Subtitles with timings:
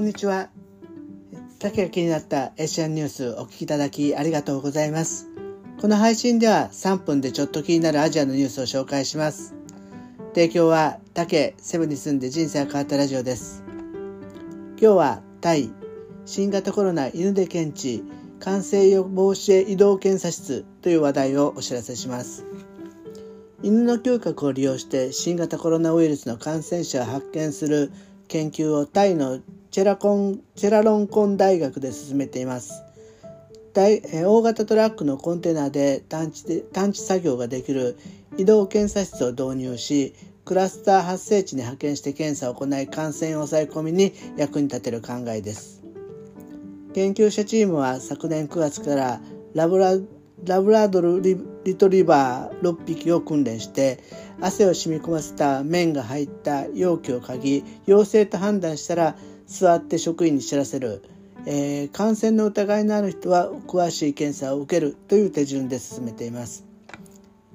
[0.00, 0.48] こんにちは。
[1.58, 5.28] 竹が気になったエシアンニュースお聞きいただきありがとうございます。
[5.78, 9.54] この配信では3分でちょっと気になるアジアのニュースを紹介します。
[10.32, 13.62] 提供は竹セブに住んで人生が変わったラジオです。
[14.80, 15.70] 今日はタイ
[16.24, 18.02] 新型コロナ犬で検知
[18.38, 22.46] 感染予防止へ移動検査室という話題をお知らせします。
[23.62, 27.92] 犬の嗅覚を利用して新型コロナウイルスの感染者を発見する
[28.28, 32.82] 研究をタイのチェラコンチェラロンコン大学で進めています。
[33.72, 37.96] 大大型トラックのコンテナで探知で探知作業ができる
[38.36, 45.84] 移動検査室を導入し、クラスター発生地に派遣して検査を行い感染抑え込みに役に立てる考えです。
[46.92, 49.20] 研究者チームは昨年9月から
[49.54, 49.92] ラブラ
[50.44, 54.02] ラブラドルリトリバー6匹を訓練して
[54.40, 59.16] 汗を染み込ませた麺が入った容器を嗅ぎ陽性と判断したら
[59.50, 61.02] 座って職員に知らせる、
[61.44, 66.64] えー、感染の疑いのある人は詳しい検査を受けるという手順で進めています。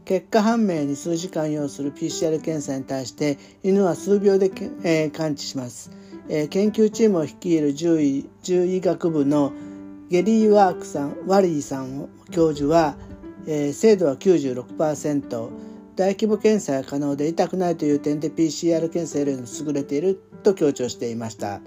[0.03, 4.51] 結果判明に数時間要する PCR 検査に対して犬は数秒で、
[4.83, 5.89] えー、感知します、
[6.29, 9.51] えー、研究チームを率いる獣医獣医学部の
[10.09, 12.97] ゲリー・ワークさんワリーさん教授は、
[13.47, 15.49] えー、精度は96%
[15.95, 21.61] 大規模検査が可能で痛くないという点で PCR 検査よりも優れていると強調していました。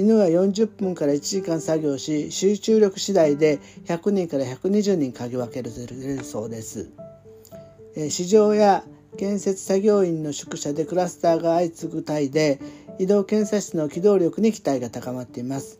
[0.00, 5.70] 犬は40分から1時間作業し集中力次第で100人から120人嗅ぎ分ける
[6.24, 6.88] そうです、
[7.94, 8.82] え、市場や
[9.18, 12.60] 建設作業員の宿舎でクラスターが相次ぐタイで
[12.98, 15.78] 移動検査室の機動力に期待が高まっています。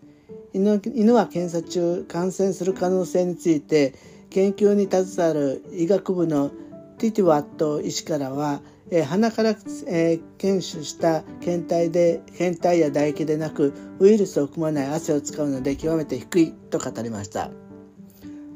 [0.52, 3.94] 犬犬は検査中感染する可能性について
[4.28, 6.50] 研究に携わる医学部の
[6.98, 8.60] ティティワット医師からは、
[8.91, 17.51] えー、鼻から、えー、検出した検体で検体や唾液でなくウイルスを含まない汗を使うので極めて低いと語りました。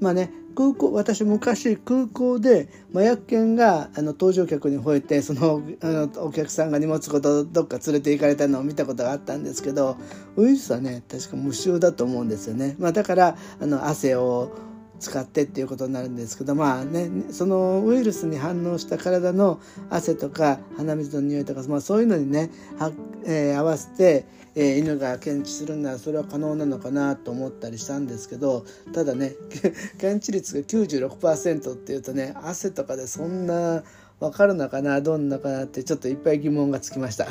[0.01, 9.97] まあね空港私昔空港で麻薬犬があの搭乗客に吠えてそのあのお客さんが荷物ごとどっか連れて行かれたのを見たことがあったんですけど
[10.37, 14.53] ウイルスはね確か無臭だと思うんですよね、まあ、だからあの汗を
[15.01, 19.61] 使ってっていうことになるんですけどまあねそのウイルスに反応した体の
[19.91, 22.93] 汗とか鼻水の匂いとか、まあ、そういうのにねは、
[23.25, 29.35] えー、合わせて、えー、犬が検知するならそれは可能なのかなと思ったりしたんですけどただね
[29.99, 33.83] 検知率が96%っていうとね汗とかでそんな
[34.21, 37.27] 分かるのかなどんなかなってちょっといっぱい疑問がつきました。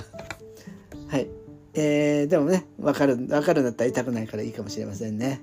[1.07, 1.27] はい
[1.75, 5.41] えー、でもね分かる分かるんだったら痛くないからいいかもしれませんね。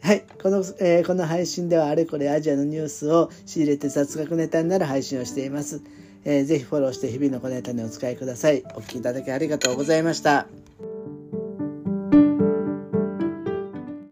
[0.00, 0.24] はい。
[0.42, 5.82] この、えー、この配信ではあれこれアジアのニュースを仕入れて雑学ネタになる配信をしています。
[6.24, 8.62] えー、ぜひフォローして日々の小ネタにお使いください。
[8.76, 10.46] お聴きいただきありがとうございました。